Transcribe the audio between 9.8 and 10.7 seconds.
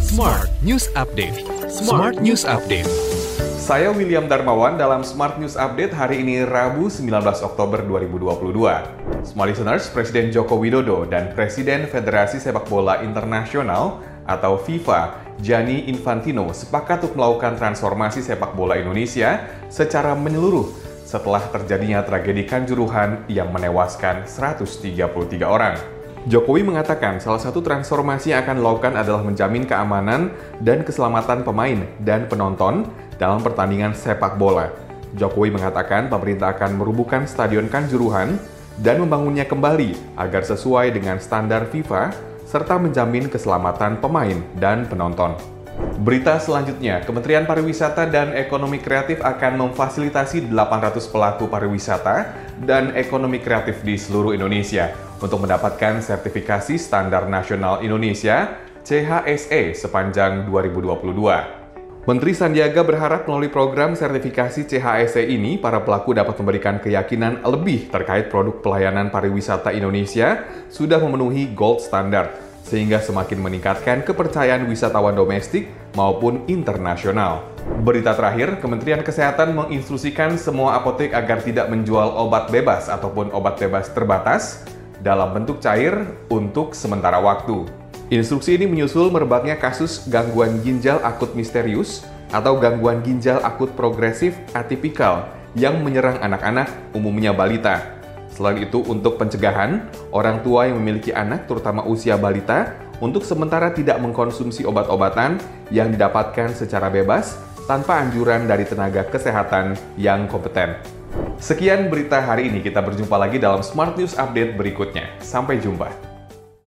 Presiden Joko